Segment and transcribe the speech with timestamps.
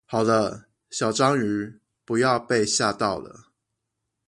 [0.05, 3.51] 好了，小章魚，不要被嚇到了